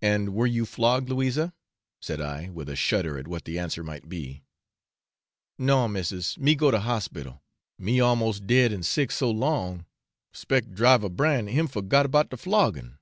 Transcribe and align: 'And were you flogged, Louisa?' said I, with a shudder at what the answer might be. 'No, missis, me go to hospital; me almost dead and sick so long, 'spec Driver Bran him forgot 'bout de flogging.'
'And 0.00 0.34
were 0.34 0.48
you 0.48 0.66
flogged, 0.66 1.08
Louisa?' 1.08 1.54
said 2.00 2.20
I, 2.20 2.48
with 2.48 2.68
a 2.68 2.74
shudder 2.74 3.16
at 3.16 3.28
what 3.28 3.44
the 3.44 3.60
answer 3.60 3.84
might 3.84 4.08
be. 4.08 4.42
'No, 5.56 5.86
missis, 5.86 6.36
me 6.36 6.56
go 6.56 6.72
to 6.72 6.80
hospital; 6.80 7.44
me 7.78 8.00
almost 8.00 8.48
dead 8.48 8.72
and 8.72 8.84
sick 8.84 9.12
so 9.12 9.30
long, 9.30 9.86
'spec 10.32 10.72
Driver 10.72 11.08
Bran 11.10 11.46
him 11.46 11.68
forgot 11.68 12.10
'bout 12.10 12.30
de 12.30 12.36
flogging.' 12.36 12.98